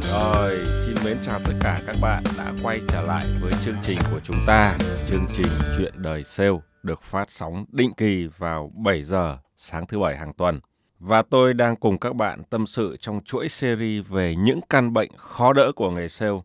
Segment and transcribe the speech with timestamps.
[0.00, 3.98] Rồi, xin mến chào tất cả các bạn đã quay trở lại với chương trình
[4.10, 4.78] của chúng ta,
[5.08, 5.46] chương trình
[5.78, 10.32] Chuyện đời sale được phát sóng định kỳ vào 7 giờ sáng thứ bảy hàng
[10.32, 10.60] tuần.
[10.98, 15.10] Và tôi đang cùng các bạn tâm sự trong chuỗi series về những căn bệnh
[15.16, 16.38] khó đỡ của người sale,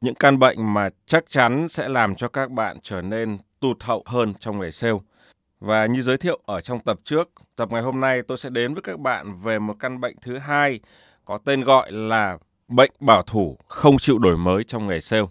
[0.00, 4.02] những căn bệnh mà chắc chắn sẽ làm cho các bạn trở nên tụt hậu
[4.06, 4.98] hơn trong nghề sale.
[5.60, 8.74] Và như giới thiệu ở trong tập trước, tập ngày hôm nay tôi sẽ đến
[8.74, 10.80] với các bạn về một căn bệnh thứ hai
[11.24, 15.26] có tên gọi là bệnh bảo thủ không chịu đổi mới trong nghề sale.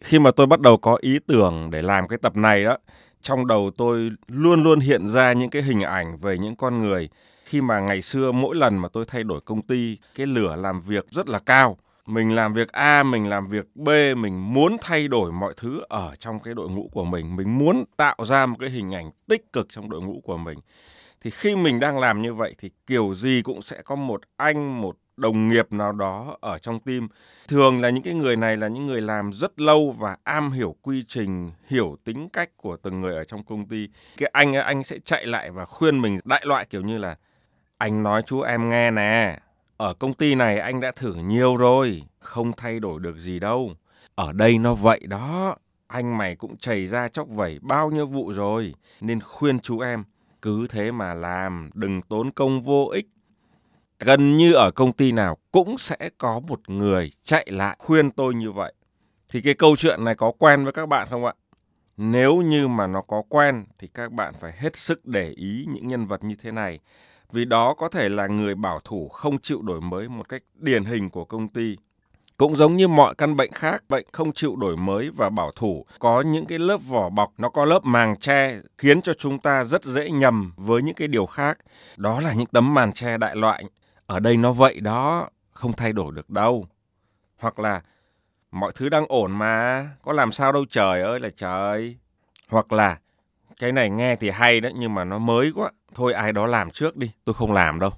[0.00, 2.78] Khi mà tôi bắt đầu có ý tưởng để làm cái tập này đó,
[3.20, 7.08] trong đầu tôi luôn luôn hiện ra những cái hình ảnh về những con người
[7.44, 10.80] khi mà ngày xưa mỗi lần mà tôi thay đổi công ty, cái lửa làm
[10.80, 11.76] việc rất là cao.
[12.06, 16.14] Mình làm việc A, mình làm việc B, mình muốn thay đổi mọi thứ ở
[16.18, 17.36] trong cái đội ngũ của mình.
[17.36, 20.58] Mình muốn tạo ra một cái hình ảnh tích cực trong đội ngũ của mình.
[21.20, 24.80] Thì khi mình đang làm như vậy thì kiểu gì cũng sẽ có một anh,
[24.80, 27.08] một đồng nghiệp nào đó ở trong team.
[27.48, 30.76] Thường là những cái người này là những người làm rất lâu và am hiểu
[30.82, 33.88] quy trình, hiểu tính cách của từng người ở trong công ty.
[34.16, 37.16] Cái anh ấy, anh sẽ chạy lại và khuyên mình đại loại kiểu như là
[37.78, 39.38] anh nói chú em nghe nè,
[39.76, 43.72] ở công ty này anh đã thử nhiều rồi, không thay đổi được gì đâu.
[44.14, 48.32] Ở đây nó vậy đó, anh mày cũng chảy ra chóc vẩy bao nhiêu vụ
[48.32, 50.04] rồi, nên khuyên chú em
[50.42, 53.06] cứ thế mà làm, đừng tốn công vô ích.
[53.98, 58.34] Gần như ở công ty nào cũng sẽ có một người chạy lại khuyên tôi
[58.34, 58.74] như vậy.
[59.28, 61.32] Thì cái câu chuyện này có quen với các bạn không ạ?
[61.96, 65.86] Nếu như mà nó có quen thì các bạn phải hết sức để ý những
[65.86, 66.80] nhân vật như thế này
[67.32, 70.84] vì đó có thể là người bảo thủ không chịu đổi mới một cách điển
[70.84, 71.76] hình của công ty.
[72.36, 75.86] Cũng giống như mọi căn bệnh khác, bệnh không chịu đổi mới và bảo thủ
[75.98, 79.64] có những cái lớp vỏ bọc, nó có lớp màng che khiến cho chúng ta
[79.64, 81.58] rất dễ nhầm với những cái điều khác.
[81.96, 83.64] Đó là những tấm màn che đại loại.
[84.06, 86.66] Ở đây nó vậy đó, không thay đổi được đâu.
[87.38, 87.82] Hoặc là
[88.50, 91.96] mọi thứ đang ổn mà, có làm sao đâu trời ơi là trời.
[92.48, 92.98] Hoặc là
[93.58, 96.70] cái này nghe thì hay đấy nhưng mà nó mới quá, thôi ai đó làm
[96.70, 97.90] trước đi, tôi không làm đâu.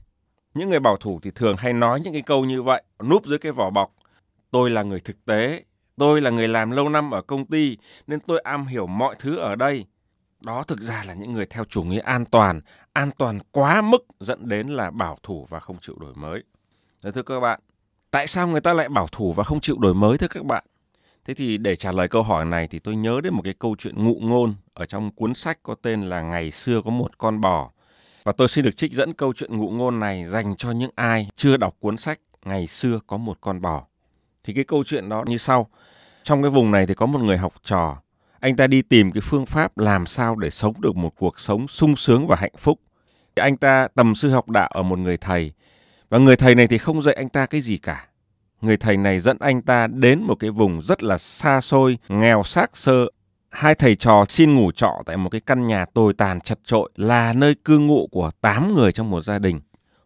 [0.55, 3.39] Những người bảo thủ thì thường hay nói những cái câu như vậy, núp dưới
[3.39, 3.95] cái vỏ bọc.
[4.51, 5.65] Tôi là người thực tế,
[5.97, 9.37] tôi là người làm lâu năm ở công ty nên tôi am hiểu mọi thứ
[9.37, 9.87] ở đây.
[10.45, 12.61] Đó thực ra là những người theo chủ nghĩa an toàn,
[12.93, 16.43] an toàn quá mức dẫn đến là bảo thủ và không chịu đổi mới.
[17.03, 17.61] Đấy, thưa các bạn,
[18.11, 20.65] tại sao người ta lại bảo thủ và không chịu đổi mới thưa các bạn?
[21.27, 23.77] Thế thì để trả lời câu hỏi này thì tôi nhớ đến một cái câu
[23.79, 27.41] chuyện ngụ ngôn ở trong cuốn sách có tên là Ngày xưa có một con
[27.41, 27.71] bò.
[28.25, 31.29] Và tôi xin được trích dẫn câu chuyện ngụ ngôn này dành cho những ai
[31.37, 33.87] chưa đọc cuốn sách Ngày xưa có một con bò.
[34.45, 35.71] Thì cái câu chuyện đó như sau.
[36.23, 37.97] Trong cái vùng này thì có một người học trò.
[38.41, 41.69] Anh ta đi tìm cái phương pháp làm sao để sống được một cuộc sống
[41.69, 42.81] sung sướng và hạnh phúc.
[43.37, 45.53] Thì anh ta tầm sư học đạo ở một người thầy.
[46.09, 48.09] Và người thầy này thì không dạy anh ta cái gì cả.
[48.61, 52.43] Người thầy này dẫn anh ta đến một cái vùng rất là xa xôi, nghèo
[52.43, 53.07] xác sơ
[53.57, 56.91] hai thầy trò xin ngủ trọ tại một cái căn nhà tồi tàn chật trội
[56.97, 59.61] là nơi cư ngụ của 8 người trong một gia đình.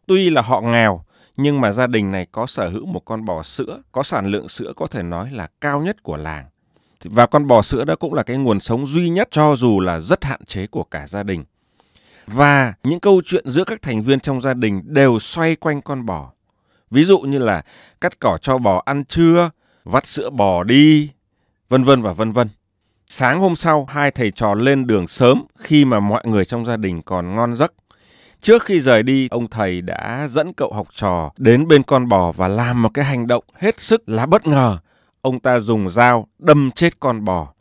[0.06, 1.04] Tuy là họ nghèo,
[1.36, 4.48] nhưng mà gia đình này có sở hữu một con bò sữa, có sản lượng
[4.48, 6.44] sữa có thể nói là cao nhất của làng.
[7.04, 10.00] Và con bò sữa đó cũng là cái nguồn sống duy nhất cho dù là
[10.00, 11.44] rất hạn chế của cả gia đình.
[12.26, 16.06] Và những câu chuyện giữa các thành viên trong gia đình đều xoay quanh con
[16.06, 16.32] bò.
[16.90, 17.62] Ví dụ như là
[18.00, 19.50] cắt cỏ cho bò ăn trưa,
[19.84, 21.10] vắt sữa bò đi,
[21.68, 22.48] vân vân và vân vân.
[23.06, 26.76] Sáng hôm sau, hai thầy trò lên đường sớm khi mà mọi người trong gia
[26.76, 27.72] đình còn ngon giấc.
[28.40, 32.32] Trước khi rời đi, ông thầy đã dẫn cậu học trò đến bên con bò
[32.32, 34.78] và làm một cái hành động hết sức là bất ngờ.
[35.20, 37.52] Ông ta dùng dao đâm chết con bò.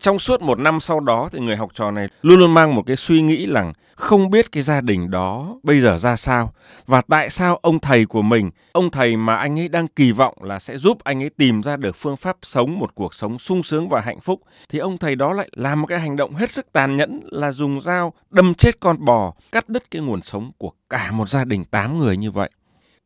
[0.00, 2.82] Trong suốt một năm sau đó thì người học trò này luôn luôn mang một
[2.86, 6.52] cái suy nghĩ rằng không biết cái gia đình đó bây giờ ra sao
[6.86, 10.34] và tại sao ông thầy của mình, ông thầy mà anh ấy đang kỳ vọng
[10.42, 13.62] là sẽ giúp anh ấy tìm ra được phương pháp sống một cuộc sống sung
[13.62, 16.50] sướng và hạnh phúc thì ông thầy đó lại làm một cái hành động hết
[16.50, 20.52] sức tàn nhẫn là dùng dao đâm chết con bò, cắt đứt cái nguồn sống
[20.58, 22.50] của cả một gia đình 8 người như vậy.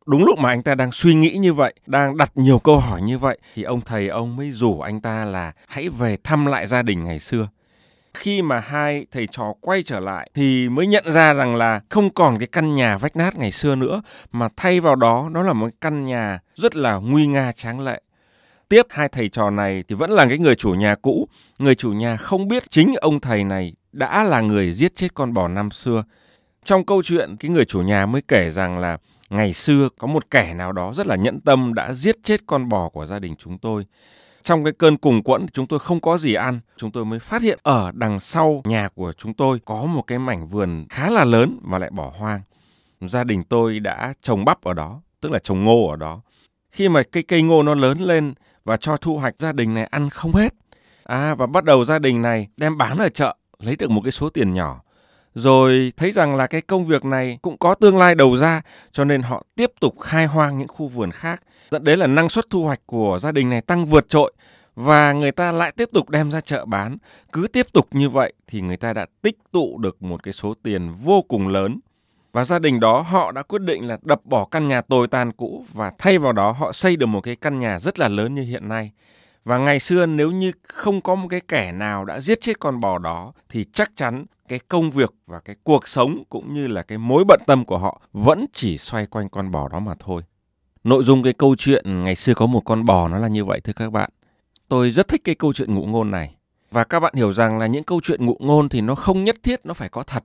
[0.05, 3.01] Đúng lúc mà anh ta đang suy nghĩ như vậy, đang đặt nhiều câu hỏi
[3.01, 6.67] như vậy thì ông thầy ông mới rủ anh ta là hãy về thăm lại
[6.67, 7.47] gia đình ngày xưa.
[8.13, 12.09] Khi mà hai thầy trò quay trở lại thì mới nhận ra rằng là không
[12.09, 14.01] còn cái căn nhà vách nát ngày xưa nữa
[14.31, 18.01] mà thay vào đó nó là một căn nhà rất là nguy nga tráng lệ.
[18.69, 21.27] Tiếp hai thầy trò này thì vẫn là cái người chủ nhà cũ.
[21.59, 25.33] Người chủ nhà không biết chính ông thầy này đã là người giết chết con
[25.33, 26.03] bò năm xưa.
[26.63, 28.97] Trong câu chuyện cái người chủ nhà mới kể rằng là
[29.29, 32.69] ngày xưa có một kẻ nào đó rất là nhẫn tâm đã giết chết con
[32.69, 33.85] bò của gia đình chúng tôi
[34.43, 37.41] trong cái cơn cùng quẫn chúng tôi không có gì ăn, chúng tôi mới phát
[37.41, 41.23] hiện ở đằng sau nhà của chúng tôi có một cái mảnh vườn khá là
[41.23, 42.41] lớn mà lại bỏ hoang.
[43.01, 46.21] Gia đình tôi đã trồng bắp ở đó, tức là trồng ngô ở đó.
[46.71, 48.33] Khi mà cây cây ngô nó lớn lên
[48.63, 50.53] và cho thu hoạch gia đình này ăn không hết.
[51.03, 54.11] À và bắt đầu gia đình này đem bán ở chợ lấy được một cái
[54.11, 54.82] số tiền nhỏ
[55.35, 59.03] rồi thấy rằng là cái công việc này cũng có tương lai đầu ra, cho
[59.03, 61.41] nên họ tiếp tục khai hoang những khu vườn khác.
[61.71, 64.33] Dẫn đến là năng suất thu hoạch của gia đình này tăng vượt trội
[64.75, 66.97] và người ta lại tiếp tục đem ra chợ bán.
[67.31, 70.53] Cứ tiếp tục như vậy thì người ta đã tích tụ được một cái số
[70.63, 71.79] tiền vô cùng lớn.
[72.31, 75.31] Và gia đình đó họ đã quyết định là đập bỏ căn nhà tồi tàn
[75.31, 78.35] cũ và thay vào đó họ xây được một cái căn nhà rất là lớn
[78.35, 78.91] như hiện nay.
[79.45, 82.79] Và ngày xưa nếu như không có một cái kẻ nào đã giết chết con
[82.79, 86.83] bò đó thì chắc chắn cái công việc và cái cuộc sống cũng như là
[86.83, 90.21] cái mối bận tâm của họ vẫn chỉ xoay quanh con bò đó mà thôi.
[90.83, 93.61] Nội dung cái câu chuyện ngày xưa có một con bò nó là như vậy
[93.61, 94.09] thưa các bạn.
[94.67, 96.35] Tôi rất thích cái câu chuyện ngụ ngôn này.
[96.71, 99.35] Và các bạn hiểu rằng là những câu chuyện ngụ ngôn thì nó không nhất
[99.43, 100.23] thiết nó phải có thật.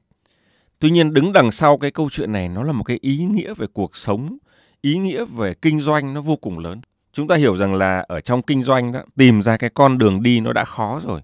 [0.78, 3.54] Tuy nhiên đứng đằng sau cái câu chuyện này nó là một cái ý nghĩa
[3.54, 4.38] về cuộc sống,
[4.80, 6.80] ý nghĩa về kinh doanh nó vô cùng lớn.
[7.12, 10.22] Chúng ta hiểu rằng là ở trong kinh doanh đó tìm ra cái con đường
[10.22, 11.20] đi nó đã khó rồi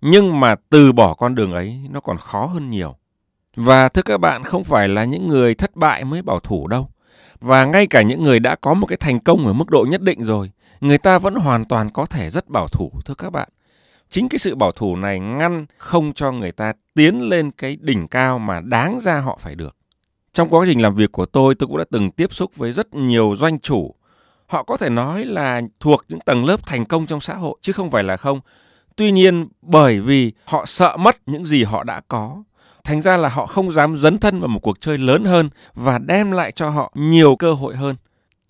[0.00, 2.96] nhưng mà từ bỏ con đường ấy nó còn khó hơn nhiều.
[3.56, 6.88] Và thưa các bạn, không phải là những người thất bại mới bảo thủ đâu.
[7.40, 10.02] Và ngay cả những người đã có một cái thành công ở mức độ nhất
[10.02, 10.50] định rồi,
[10.80, 13.48] người ta vẫn hoàn toàn có thể rất bảo thủ thưa các bạn.
[14.10, 18.08] Chính cái sự bảo thủ này ngăn không cho người ta tiến lên cái đỉnh
[18.08, 19.76] cao mà đáng ra họ phải được.
[20.32, 22.94] Trong quá trình làm việc của tôi, tôi cũng đã từng tiếp xúc với rất
[22.94, 23.94] nhiều doanh chủ.
[24.46, 27.72] Họ có thể nói là thuộc những tầng lớp thành công trong xã hội, chứ
[27.72, 28.40] không phải là không.
[28.98, 32.42] Tuy nhiên bởi vì họ sợ mất những gì họ đã có,
[32.84, 35.98] thành ra là họ không dám dấn thân vào một cuộc chơi lớn hơn và
[35.98, 37.96] đem lại cho họ nhiều cơ hội hơn.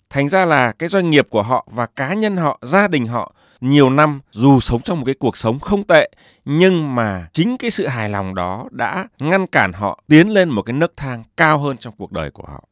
[0.09, 3.33] Thành ra là cái doanh nghiệp của họ và cá nhân họ, gia đình họ
[3.61, 6.09] nhiều năm dù sống trong một cái cuộc sống không tệ
[6.45, 10.61] nhưng mà chính cái sự hài lòng đó đã ngăn cản họ tiến lên một
[10.61, 12.63] cái nấc thang cao hơn trong cuộc đời của họ.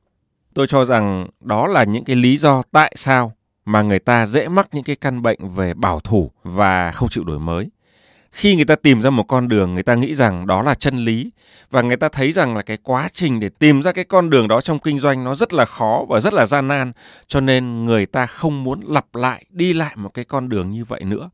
[0.54, 3.34] Tôi cho rằng đó là những cái lý do tại sao
[3.68, 7.24] mà người ta dễ mắc những cái căn bệnh về bảo thủ và không chịu
[7.24, 7.70] đổi mới.
[8.32, 10.98] Khi người ta tìm ra một con đường, người ta nghĩ rằng đó là chân
[10.98, 11.32] lý
[11.72, 14.48] và người ta thấy rằng là cái quá trình để tìm ra cái con đường
[14.48, 16.92] đó trong kinh doanh nó rất là khó và rất là gian nan,
[17.28, 20.86] cho nên người ta không muốn lặp lại đi lại một cái con đường như
[20.86, 21.30] vậy nữa.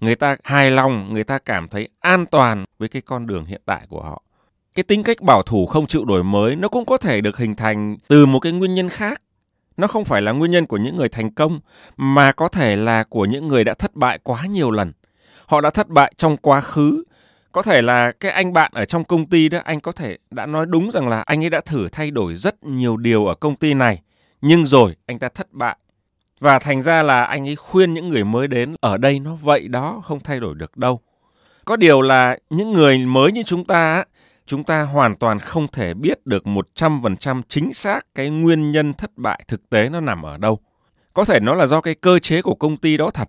[0.00, 3.62] Người ta hài lòng, người ta cảm thấy an toàn với cái con đường hiện
[3.66, 4.22] tại của họ.
[4.74, 7.56] Cái tính cách bảo thủ không chịu đổi mới nó cũng có thể được hình
[7.56, 9.22] thành từ một cái nguyên nhân khác
[9.80, 11.60] nó không phải là nguyên nhân của những người thành công,
[11.96, 14.92] mà có thể là của những người đã thất bại quá nhiều lần.
[15.46, 17.04] Họ đã thất bại trong quá khứ.
[17.52, 20.46] Có thể là cái anh bạn ở trong công ty đó, anh có thể đã
[20.46, 23.56] nói đúng rằng là anh ấy đã thử thay đổi rất nhiều điều ở công
[23.56, 24.02] ty này,
[24.40, 25.76] nhưng rồi anh ta thất bại.
[26.40, 29.68] Và thành ra là anh ấy khuyên những người mới đến, ở đây nó vậy
[29.68, 31.00] đó, không thay đổi được đâu.
[31.64, 34.04] Có điều là những người mới như chúng ta
[34.50, 39.10] chúng ta hoàn toàn không thể biết được 100% chính xác cái nguyên nhân thất
[39.16, 40.58] bại thực tế nó nằm ở đâu.
[41.12, 43.28] Có thể nó là do cái cơ chế của công ty đó thật,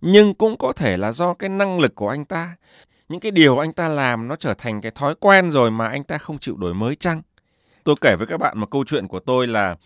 [0.00, 2.56] nhưng cũng có thể là do cái năng lực của anh ta.
[3.08, 6.04] Những cái điều anh ta làm nó trở thành cái thói quen rồi mà anh
[6.04, 7.22] ta không chịu đổi mới chăng?
[7.84, 9.76] Tôi kể với các bạn một câu chuyện của tôi là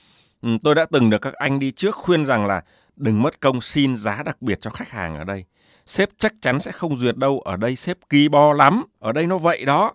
[0.42, 2.62] ừ, tôi đã từng được các anh đi trước khuyên rằng là
[2.96, 5.44] đừng mất công xin giá đặc biệt cho khách hàng ở đây.
[5.86, 9.26] Sếp chắc chắn sẽ không duyệt đâu, ở đây sếp kỳ bo lắm, ở đây
[9.26, 9.92] nó vậy đó.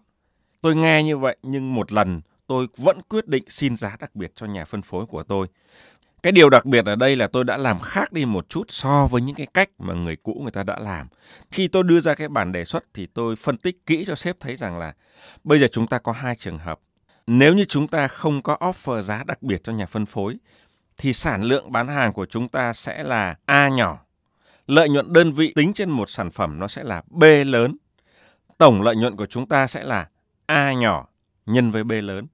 [0.62, 4.32] Tôi nghe như vậy nhưng một lần tôi vẫn quyết định xin giá đặc biệt
[4.36, 5.48] cho nhà phân phối của tôi.
[6.24, 9.08] Cái điều đặc biệt ở đây là tôi đã làm khác đi một chút so
[9.08, 11.08] với những cái cách mà người cũ người ta đã làm.
[11.52, 14.40] Khi tôi đưa ra cái bản đề xuất thì tôi phân tích kỹ cho sếp
[14.40, 14.94] thấy rằng là
[15.44, 16.80] bây giờ chúng ta có hai trường hợp.
[17.28, 20.38] Nếu như chúng ta không có offer giá đặc biệt cho nhà phân phối,
[20.98, 24.00] thì sản lượng bán hàng của chúng ta sẽ là A nhỏ.
[24.68, 27.78] Lợi nhuận đơn vị tính trên một sản phẩm nó sẽ là B lớn.
[28.58, 30.08] Tổng lợi nhuận của chúng ta sẽ là
[30.52, 31.08] A nhỏ
[31.46, 32.28] nhân với B lớn.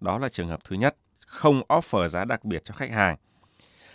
[0.00, 0.96] Đó là trường hợp thứ nhất,
[1.26, 3.16] không offer giá đặc biệt cho khách hàng.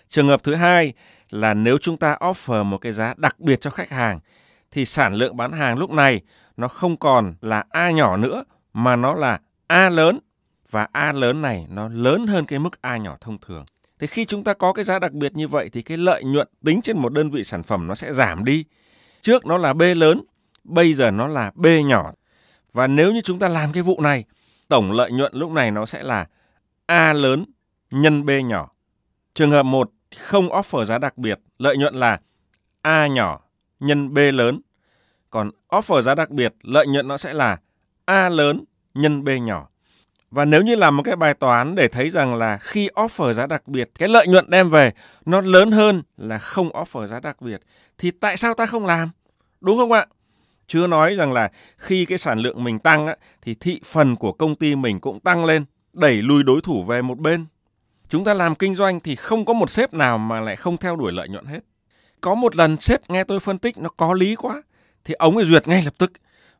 [0.07, 0.93] Trường hợp thứ hai
[1.29, 4.19] là nếu chúng ta offer một cái giá đặc biệt cho khách hàng
[4.71, 6.21] thì sản lượng bán hàng lúc này
[6.57, 8.43] nó không còn là A nhỏ nữa
[8.73, 10.19] mà nó là A lớn
[10.69, 13.65] và A lớn này nó lớn hơn cái mức A nhỏ thông thường.
[13.99, 16.47] Thì khi chúng ta có cái giá đặc biệt như vậy thì cái lợi nhuận
[16.65, 18.65] tính trên một đơn vị sản phẩm nó sẽ giảm đi.
[19.21, 20.21] Trước nó là B lớn,
[20.63, 22.13] bây giờ nó là B nhỏ
[22.73, 24.23] và nếu như chúng ta làm cái vụ này,
[24.67, 26.27] tổng lợi nhuận lúc này nó sẽ là
[26.85, 27.45] A lớn
[27.91, 28.71] nhân B nhỏ.
[29.35, 32.19] Trường hợp 1 không offer giá đặc biệt, lợi nhuận là
[32.81, 33.39] A nhỏ
[33.79, 34.61] nhân B lớn.
[35.29, 37.57] Còn offer giá đặc biệt, lợi nhuận nó sẽ là
[38.05, 38.63] A lớn
[38.93, 39.69] nhân B nhỏ.
[40.31, 43.47] Và nếu như làm một cái bài toán để thấy rằng là khi offer giá
[43.47, 44.91] đặc biệt, cái lợi nhuận đem về
[45.25, 47.61] nó lớn hơn là không offer giá đặc biệt,
[47.97, 49.09] thì tại sao ta không làm?
[49.61, 50.05] Đúng không ạ?
[50.67, 54.31] Chưa nói rằng là khi cái sản lượng mình tăng á, thì thị phần của
[54.31, 57.45] công ty mình cũng tăng lên, đẩy lùi đối thủ về một bên.
[58.09, 60.95] Chúng ta làm kinh doanh thì không có một sếp nào mà lại không theo
[60.95, 61.59] đuổi lợi nhuận hết.
[62.21, 64.61] Có một lần sếp nghe tôi phân tích nó có lý quá,
[65.05, 66.11] thì ông ấy duyệt ngay lập tức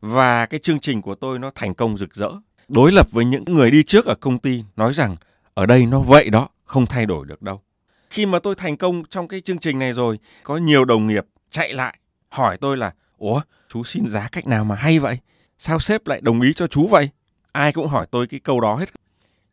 [0.02, 2.30] và cái chương trình của tôi nó thành công rực rỡ.
[2.68, 5.16] Đối lập với những người đi trước ở công ty nói rằng
[5.54, 7.62] ở đây nó vậy đó, không thay đổi được đâu.
[8.10, 11.26] Khi mà tôi thành công trong cái chương trình này rồi, có nhiều đồng nghiệp
[11.52, 11.98] chạy lại
[12.30, 12.94] hỏi tôi là
[13.24, 15.18] Ủa, chú xin giá cách nào mà hay vậy?
[15.58, 17.10] Sao sếp lại đồng ý cho chú vậy?
[17.52, 18.90] Ai cũng hỏi tôi cái câu đó hết.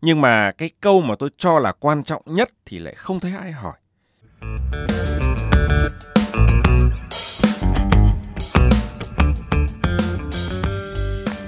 [0.00, 3.32] Nhưng mà cái câu mà tôi cho là quan trọng nhất thì lại không thấy
[3.32, 3.76] ai hỏi.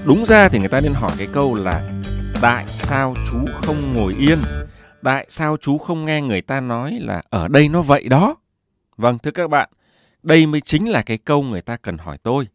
[0.05, 2.01] Đúng ra thì người ta nên hỏi cái câu là
[2.41, 4.37] Tại sao chú không ngồi yên?
[5.03, 8.35] Tại sao chú không nghe người ta nói là ở đây nó vậy đó?
[8.97, 9.69] Vâng, thưa các bạn,
[10.23, 12.47] đây mới chính là cái câu người ta cần hỏi tôi.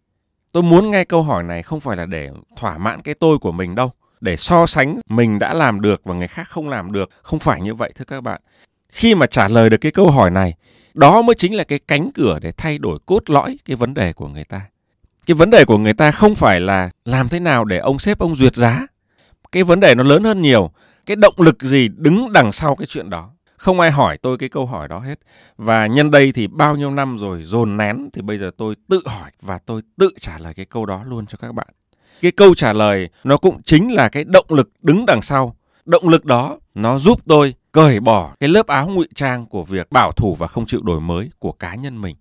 [0.53, 3.53] Tôi muốn nghe câu hỏi này không phải là để thỏa mãn cái tôi của
[3.53, 7.11] mình đâu, để so sánh mình đã làm được và người khác không làm được,
[7.23, 8.41] không phải như vậy thưa các bạn.
[8.93, 10.55] Khi mà trả lời được cái câu hỏi này,
[10.95, 14.13] đó mới chính là cái cánh cửa để thay đổi cốt lõi cái vấn đề
[14.13, 14.61] của người ta.
[15.27, 18.19] Cái vấn đề của người ta không phải là làm thế nào để ông sếp
[18.19, 18.87] ông duyệt giá.
[19.53, 20.71] Cái vấn đề nó lớn hơn nhiều.
[21.07, 23.31] Cái động lực gì đứng đằng sau cái chuyện đó.
[23.59, 25.19] Không ai hỏi tôi cái câu hỏi đó hết.
[25.57, 29.01] Và nhân đây thì bao nhiêu năm rồi dồn nén thì bây giờ tôi tự
[29.07, 31.69] hỏi và tôi tự trả lời cái câu đó luôn cho các bạn.
[32.21, 35.57] Cái câu trả lời nó cũng chính là cái động lực đứng đằng sau.
[35.85, 39.93] Động lực đó nó giúp tôi cởi bỏ cái lớp áo ngụy trang của việc
[39.93, 42.17] bảo thủ và không chịu đổi mới của cá nhân mình.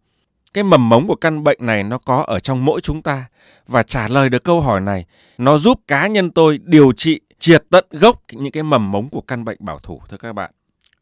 [0.53, 3.25] Cái mầm mống của căn bệnh này nó có ở trong mỗi chúng ta
[3.67, 5.06] và trả lời được câu hỏi này,
[5.38, 9.22] nó giúp cá nhân tôi điều trị, triệt tận gốc những cái mầm mống của
[9.22, 10.51] căn bệnh bảo thủ, thưa các bạn.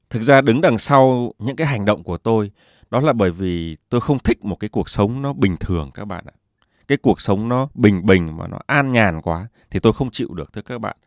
[0.10, 2.52] Thực ra đứng đằng sau những cái hành động của tôi,
[2.92, 6.06] đó là bởi vì tôi không thích một cái cuộc sống nó bình thường các
[6.06, 6.36] bạn ạ.
[6.88, 10.34] Cái cuộc sống nó bình bình mà nó an nhàn quá thì tôi không chịu
[10.34, 10.98] được, thưa các bạn.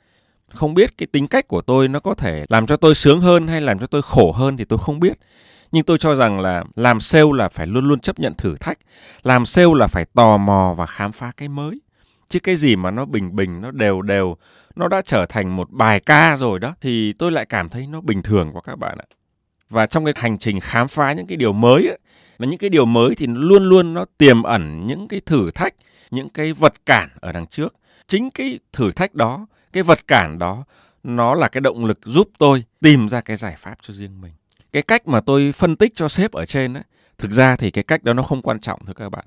[0.55, 3.47] Không biết cái tính cách của tôi nó có thể làm cho tôi sướng hơn
[3.47, 5.19] hay làm cho tôi khổ hơn thì tôi không biết.
[5.73, 8.79] Nhưng tôi cho rằng là làm sale là phải luôn luôn chấp nhận thử thách.
[9.23, 11.81] Làm sale là phải tò mò và khám phá cái mới.
[12.29, 14.37] Chứ cái gì mà nó bình bình, nó đều đều,
[14.77, 18.01] nó đã trở thành một bài ca rồi đó thì tôi lại cảm thấy nó
[18.01, 19.07] bình thường quá các bạn ạ.
[19.69, 21.99] Và trong cái hành trình khám phá những cái điều mới ấy,
[22.39, 25.75] mà những cái điều mới thì luôn luôn nó tiềm ẩn những cái thử thách,
[26.11, 27.75] những cái vật cản ở đằng trước.
[28.09, 30.65] Chính cái thử thách đó, cái vật cản đó
[31.03, 34.33] nó là cái động lực giúp tôi tìm ra cái giải pháp cho riêng mình.
[34.73, 36.83] Cái cách mà tôi phân tích cho sếp ở trên ấy,
[37.19, 39.25] thực ra thì cái cách đó nó không quan trọng thưa các bạn.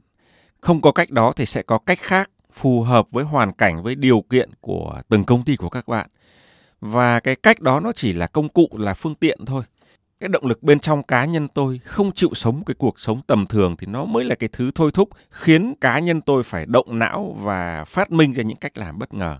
[0.62, 3.96] Không có cách đó thì sẽ có cách khác phù hợp với hoàn cảnh, với
[3.96, 6.08] điều kiện của từng công ty của các bạn.
[6.82, 9.64] Và cái cách đó nó chỉ là công cụ, là phương tiện thôi.
[10.20, 13.48] Cái động lực bên trong cá nhân tôi không chịu sống cái cuộc sống tầm
[13.48, 17.00] thường thì nó mới là cái thứ thôi thúc khiến cá nhân tôi phải động
[17.00, 19.38] não và phát minh ra những cách làm bất ngờ.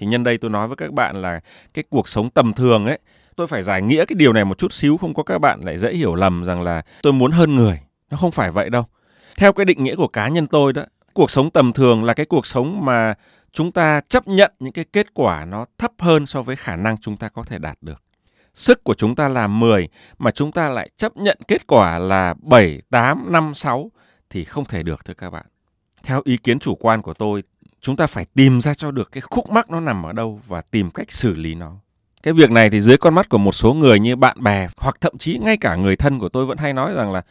[0.00, 1.40] Thì nhân đây tôi nói với các bạn là
[1.74, 2.98] cái cuộc sống tầm thường ấy,
[3.36, 5.78] tôi phải giải nghĩa cái điều này một chút xíu, không có các bạn lại
[5.78, 7.80] dễ hiểu lầm rằng là tôi muốn hơn người.
[8.10, 8.84] Nó không phải vậy đâu.
[9.38, 10.82] Theo cái định nghĩa của cá nhân tôi đó
[11.16, 13.14] cuộc sống tầm thường là cái cuộc sống mà
[13.52, 16.96] chúng ta chấp nhận những cái kết quả nó thấp hơn so với khả năng
[16.98, 18.02] chúng ta có thể đạt được.
[18.54, 22.34] Sức của chúng ta là 10 mà chúng ta lại chấp nhận kết quả là
[22.42, 23.90] 7, 8, 5, 6
[24.30, 25.46] thì không thể được thưa các bạn.
[26.02, 27.42] Theo ý kiến chủ quan của tôi,
[27.80, 30.60] chúng ta phải tìm ra cho được cái khúc mắc nó nằm ở đâu và
[30.60, 31.76] tìm cách xử lý nó.
[32.22, 34.96] Cái việc này thì dưới con mắt của một số người như bạn bè hoặc
[35.00, 37.22] thậm chí ngay cả người thân của tôi vẫn hay nói rằng là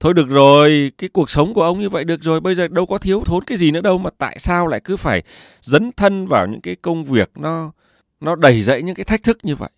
[0.00, 2.86] thôi được rồi, cái cuộc sống của ông như vậy được rồi, bây giờ đâu
[2.86, 5.22] có thiếu thốn cái gì nữa đâu, mà tại sao lại cứ phải
[5.60, 7.72] dấn thân vào những cái công việc nó
[8.20, 9.70] nó đầy dẫy những cái thách thức như vậy?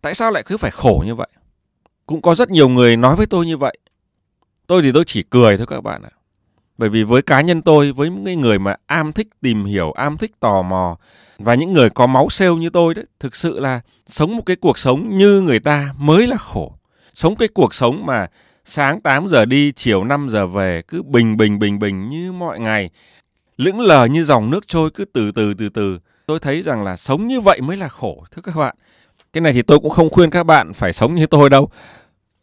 [0.00, 1.28] Tại sao lại cứ phải khổ như vậy?
[2.06, 3.78] Cũng có rất nhiều người nói với tôi như vậy.
[4.66, 6.10] Tôi thì tôi chỉ cười thôi các bạn ạ.
[6.78, 10.16] Bởi vì với cá nhân tôi, với những người mà am thích tìm hiểu, am
[10.16, 10.96] thích tò mò,
[11.38, 14.56] và những người có máu sale như tôi đấy, thực sự là sống một cái
[14.56, 16.72] cuộc sống như người ta mới là khổ.
[17.14, 18.26] Sống cái cuộc sống mà
[18.64, 22.60] sáng 8 giờ đi, chiều 5 giờ về, cứ bình bình bình bình như mọi
[22.60, 22.90] ngày.
[23.56, 25.98] Lững lờ như dòng nước trôi cứ từ từ từ từ.
[26.26, 28.76] Tôi thấy rằng là sống như vậy mới là khổ, thưa các bạn.
[29.32, 31.70] Cái này thì tôi cũng không khuyên các bạn phải sống như tôi đâu.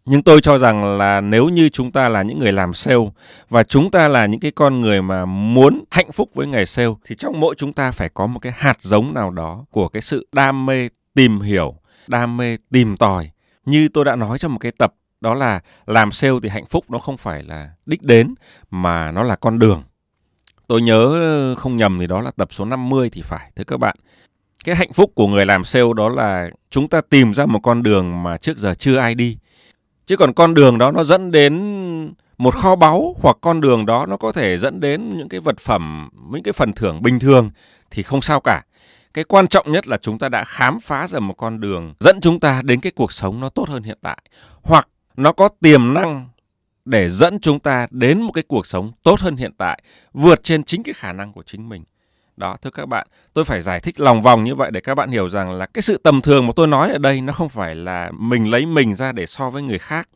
[0.06, 3.10] Nhưng tôi cho rằng là nếu như chúng ta là những người làm sale
[3.50, 6.90] và chúng ta là những cái con người mà muốn hạnh phúc với nghề sale
[7.06, 10.02] thì trong mỗi chúng ta phải có một cái hạt giống nào đó của cái
[10.02, 11.76] sự đam mê tìm hiểu,
[12.08, 13.30] đam mê tìm tòi.
[13.66, 16.86] Như tôi đã nói trong một cái tập đó là làm sale thì hạnh phúc
[16.90, 18.36] nó không phải là đích đến,
[18.72, 19.84] mà nó là con đường.
[20.68, 23.78] Tôi nhớ ờ, không nhầm thì đó là tập số 50 thì phải, thưa các
[23.78, 23.96] bạn.
[24.66, 27.84] cái hạnh phúc của người làm sale đó là chúng ta tìm ra một con
[27.84, 29.38] đường mà trước giờ chưa ai đi
[30.06, 31.54] chứ còn con đường đó nó dẫn đến
[32.38, 35.60] một kho báu, hoặc con đường đó nó có thể dẫn đến những cái vật
[35.60, 37.52] phẩm, những cái phần thưởng bình thường
[37.92, 38.64] thì không sao cả
[39.14, 42.22] cái quan trọng nhất là chúng ta đã khám phá ra một con đường dẫn
[42.22, 44.18] chúng ta đến cái cuộc sống nó tốt hơn hiện tại
[44.62, 44.88] hoặc
[45.18, 46.30] nó có tiềm năng
[46.86, 50.64] để dẫn chúng ta đến một cái cuộc sống tốt hơn hiện tại, vượt trên
[50.64, 51.84] chính cái khả năng của chính mình.
[52.38, 55.12] Đó, thưa các bạn, tôi phải giải thích lòng vòng như vậy để các bạn
[55.12, 57.76] hiểu rằng là cái sự tầm thường mà tôi nói ở đây nó không phải
[57.76, 60.10] là mình lấy mình ra để so với người khác,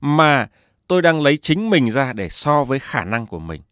[0.00, 0.48] mà
[0.88, 3.62] tôi đang lấy chính mình ra để so với khả năng của mình.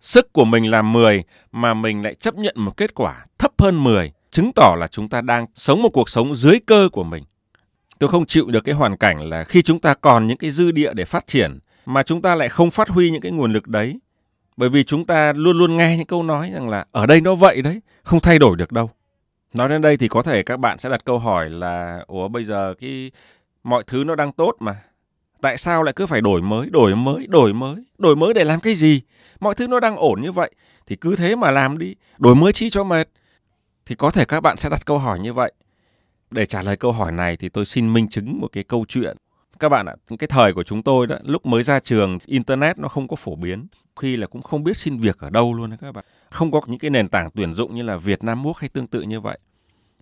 [0.00, 3.84] Sức của mình là 10 mà mình lại chấp nhận một kết quả thấp hơn
[3.84, 7.24] 10 chứng tỏ là chúng ta đang sống một cuộc sống dưới cơ của mình
[8.02, 10.70] tôi không chịu được cái hoàn cảnh là khi chúng ta còn những cái dư
[10.70, 13.68] địa để phát triển, mà chúng ta lại không phát huy những cái nguồn lực
[13.68, 14.00] đấy.
[14.56, 17.34] Bởi vì chúng ta luôn luôn nghe những câu nói rằng là, ở đây nó
[17.34, 18.90] vậy đấy, không thay đổi được đâu.
[19.54, 22.44] Nói đến đây thì có thể các bạn sẽ đặt câu hỏi là, ủa, bây
[22.44, 23.10] giờ cái,
[23.64, 24.76] mọi thứ nó đang tốt mà,
[25.40, 28.60] tại sao lại cứ phải đổi mới đổi mới đổi mới đổi mới để làm
[28.60, 29.00] cái gì?
[29.40, 30.50] Mọi thứ nó đang ổn như vậy,
[30.86, 33.08] thì cứ thế mà làm đi, đổi mới chi cho mệt.
[33.86, 35.52] Thì có thể các bạn sẽ đặt câu hỏi như vậy
[36.32, 39.16] để trả lời câu hỏi này thì tôi xin minh chứng một cái câu chuyện.
[39.58, 42.88] Các bạn ạ cái thời của chúng tôi đó lúc mới ra trường internet nó
[42.88, 43.66] không có phổ biến.
[44.00, 46.04] Khi là cũng không biết xin việc ở đâu luôn đấy các bạn.
[46.30, 48.86] Không có những cái nền tảng tuyển dụng như là Việt Nam Work hay tương
[48.86, 49.38] tự như vậy.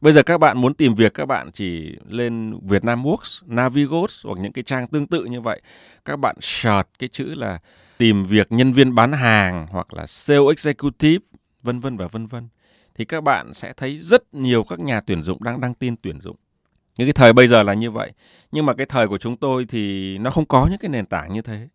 [0.00, 4.26] Bây giờ các bạn muốn tìm việc các bạn chỉ lên Việt Nam Works, Navigos
[4.26, 5.60] hoặc những cái trang tương tự như vậy.
[6.04, 7.58] Các bạn search cái chữ là
[7.98, 11.24] tìm việc nhân viên bán hàng hoặc là sales executive
[11.62, 12.48] vân vân và vân vân
[13.00, 16.20] thì các bạn sẽ thấy rất nhiều các nhà tuyển dụng đang đăng tin tuyển
[16.20, 16.36] dụng.
[16.98, 18.12] Những cái thời bây giờ là như vậy.
[18.52, 21.32] Nhưng mà cái thời của chúng tôi thì nó không có những cái nền tảng
[21.32, 21.68] như thế.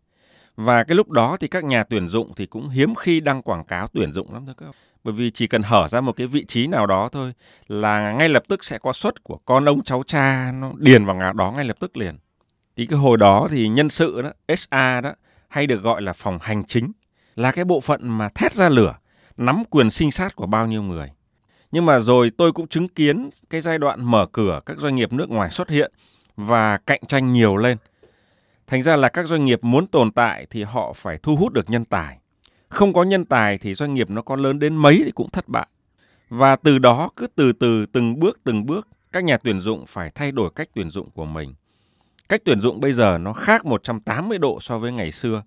[0.56, 3.64] Và cái lúc đó thì các nhà tuyển dụng thì cũng hiếm khi đăng quảng
[3.64, 4.74] cáo tuyển dụng lắm thôi các bạn.
[5.04, 7.32] Bởi vì chỉ cần hở ra một cái vị trí nào đó thôi
[7.68, 11.16] là ngay lập tức sẽ có suất của con ông cháu cha nó điền vào
[11.16, 12.18] ngã đó ngay lập tức liền.
[12.76, 15.12] Thì cái hồi đó thì nhân sự đó, HR đó
[15.48, 16.92] hay được gọi là phòng hành chính
[17.34, 18.94] là cái bộ phận mà thét ra lửa,
[19.36, 21.10] nắm quyền sinh sát của bao nhiêu người.
[21.76, 25.12] Nhưng mà rồi tôi cũng chứng kiến cái giai đoạn mở cửa các doanh nghiệp
[25.12, 25.92] nước ngoài xuất hiện
[26.36, 27.76] và cạnh tranh nhiều lên.
[28.66, 31.70] Thành ra là các doanh nghiệp muốn tồn tại thì họ phải thu hút được
[31.70, 32.18] nhân tài.
[32.68, 35.48] Không có nhân tài thì doanh nghiệp nó có lớn đến mấy thì cũng thất
[35.48, 35.66] bại.
[36.28, 40.10] Và từ đó cứ từ từ từng bước từng bước các nhà tuyển dụng phải
[40.14, 41.54] thay đổi cách tuyển dụng của mình.
[42.28, 45.42] Cách tuyển dụng bây giờ nó khác 180 độ so với ngày xưa.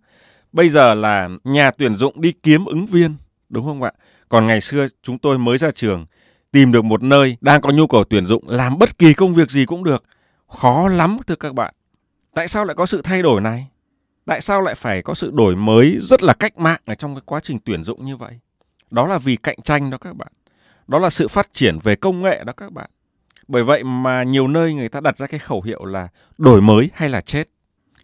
[0.51, 3.15] Bây giờ là nhà tuyển dụng đi kiếm ứng viên,
[3.49, 3.91] đúng không ạ?
[4.29, 6.05] Còn ngày xưa chúng tôi mới ra trường,
[6.51, 9.51] tìm được một nơi đang có nhu cầu tuyển dụng, làm bất kỳ công việc
[9.51, 10.03] gì cũng được.
[10.47, 11.73] Khó lắm, thưa các bạn.
[12.33, 13.67] Tại sao lại có sự thay đổi này?
[14.25, 17.21] Tại sao lại phải có sự đổi mới rất là cách mạng ở trong cái
[17.25, 18.39] quá trình tuyển dụng như vậy?
[18.91, 20.31] Đó là vì cạnh tranh đó các bạn.
[20.87, 22.89] Đó là sự phát triển về công nghệ đó các bạn.
[23.47, 26.07] Bởi vậy mà nhiều nơi người ta đặt ra cái khẩu hiệu là
[26.37, 27.49] đổi mới hay là chết.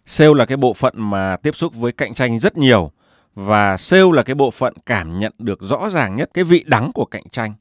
[0.06, 2.90] Sale là cái bộ phận mà tiếp xúc với cạnh tranh rất nhiều
[3.34, 6.92] và sale là cái bộ phận cảm nhận được rõ ràng nhất cái vị đắng
[6.92, 7.54] của cạnh tranh.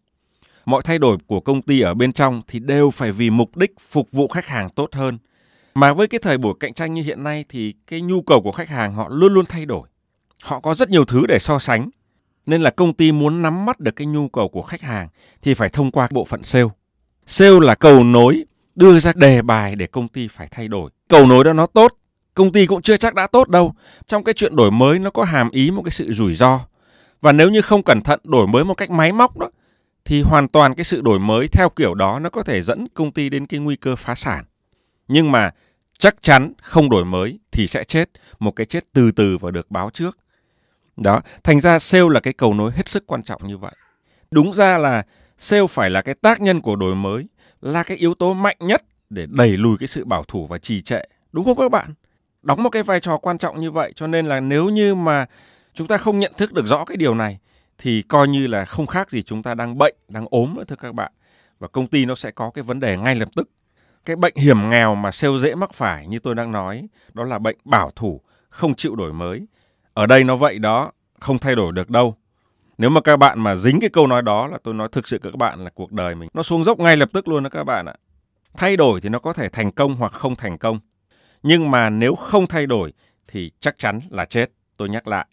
[0.65, 3.71] Mọi thay đổi của công ty ở bên trong thì đều phải vì mục đích
[3.79, 5.17] phục vụ khách hàng tốt hơn.
[5.75, 8.51] Mà với cái thời buổi cạnh tranh như hiện nay thì cái nhu cầu của
[8.51, 9.87] khách hàng họ luôn luôn thay đổi.
[10.43, 11.89] Họ có rất nhiều thứ để so sánh.
[12.45, 15.07] Nên là công ty muốn nắm bắt được cái nhu cầu của khách hàng
[15.41, 16.69] thì phải thông qua bộ phận sale.
[17.25, 20.91] Sale là cầu nối đưa ra đề bài để công ty phải thay đổi.
[21.07, 21.93] Cầu nối đó nó tốt,
[22.33, 23.73] công ty cũng chưa chắc đã tốt đâu.
[24.07, 26.59] Trong cái chuyện đổi mới nó có hàm ý một cái sự rủi ro.
[27.21, 29.49] Và nếu như không cẩn thận đổi mới một cách máy móc đó
[30.05, 33.11] thì hoàn toàn cái sự đổi mới theo kiểu đó nó có thể dẫn công
[33.11, 34.45] ty đến cái nguy cơ phá sản.
[35.07, 35.51] Nhưng mà
[35.99, 39.71] chắc chắn không đổi mới thì sẽ chết, một cái chết từ từ và được
[39.71, 40.17] báo trước.
[40.97, 43.75] Đó, thành ra sale là cái cầu nối hết sức quan trọng như vậy.
[44.31, 45.03] Đúng ra là
[45.37, 47.27] sale phải là cái tác nhân của đổi mới,
[47.61, 50.81] là cái yếu tố mạnh nhất để đẩy lùi cái sự bảo thủ và trì
[50.81, 51.01] trệ.
[51.31, 51.93] Đúng không các bạn?
[52.41, 55.25] Đóng một cái vai trò quan trọng như vậy cho nên là nếu như mà
[55.73, 57.39] chúng ta không nhận thức được rõ cái điều này
[57.77, 60.75] thì coi như là không khác gì chúng ta đang bệnh, đang ốm nữa thưa
[60.75, 61.11] các bạn.
[61.59, 63.49] Và công ty nó sẽ có cái vấn đề ngay lập tức.
[64.05, 67.39] Cái bệnh hiểm nghèo mà sale dễ mắc phải như tôi đang nói, đó là
[67.39, 69.47] bệnh bảo thủ, không chịu đổi mới.
[69.93, 72.15] Ở đây nó vậy đó, không thay đổi được đâu.
[72.77, 75.17] Nếu mà các bạn mà dính cái câu nói đó là tôi nói thực sự
[75.17, 77.63] các bạn là cuộc đời mình nó xuống dốc ngay lập tức luôn đó các
[77.63, 77.95] bạn ạ.
[78.57, 80.79] Thay đổi thì nó có thể thành công hoặc không thành công.
[81.43, 82.93] Nhưng mà nếu không thay đổi
[83.27, 85.25] thì chắc chắn là chết, tôi nhắc lại.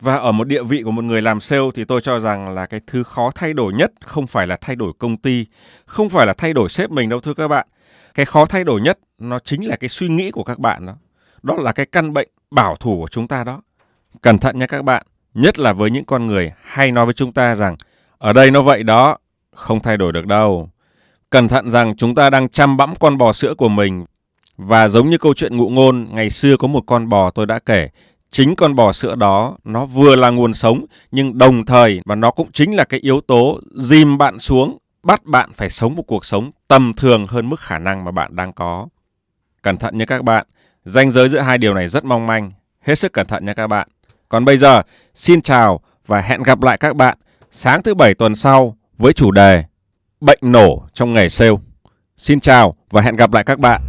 [0.00, 2.66] Và ở một địa vị của một người làm sale thì tôi cho rằng là
[2.66, 5.46] cái thứ khó thay đổi nhất không phải là thay đổi công ty,
[5.86, 7.66] không phải là thay đổi sếp mình đâu thưa các bạn.
[8.14, 10.94] Cái khó thay đổi nhất nó chính là cái suy nghĩ của các bạn đó.
[11.42, 13.62] Đó là cái căn bệnh bảo thủ của chúng ta đó.
[14.22, 17.32] Cẩn thận nha các bạn, nhất là với những con người hay nói với chúng
[17.32, 17.76] ta rằng
[18.18, 19.18] ở đây nó vậy đó,
[19.54, 20.70] không thay đổi được đâu.
[21.30, 24.04] cẩn thận rằng chúng ta đang chăm bẵm con bò sữa của mình.
[24.56, 27.58] Và giống như câu chuyện ngụ ngôn, ngày xưa có một con bò tôi đã
[27.58, 27.88] kể,
[28.34, 32.30] chính con bò sữa đó nó vừa là nguồn sống nhưng đồng thời và nó
[32.30, 36.24] cũng chính là cái yếu tố dìm bạn xuống bắt bạn phải sống một cuộc
[36.24, 38.88] sống tầm thường hơn mức khả năng mà bạn đang có.
[39.62, 40.46] Cẩn thận nhé các bạn,
[40.84, 43.66] ranh giới giữa hai điều này rất mong manh, hết sức cẩn thận nhé các
[43.66, 43.88] bạn.
[44.28, 44.82] Còn bây giờ,
[45.14, 47.18] xin chào và hẹn gặp lại các bạn
[47.50, 49.64] sáng thứ bảy tuần sau với chủ đề
[50.20, 51.56] Bệnh nổ trong nghề sale.
[52.18, 53.80] Xin chào và hẹn gặp lại các bạn.